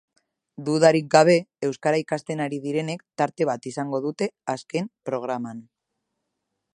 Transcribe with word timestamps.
Dudarik 0.69 1.09
gabe, 1.15 1.35
euskara 1.67 1.99
ikasten 2.03 2.41
ari 2.47 2.59
direnek 2.63 3.05
tarte 3.23 3.47
bat 3.53 3.69
izango 3.73 4.03
dute 4.07 4.31
azken 4.55 4.89
programan. 5.11 5.61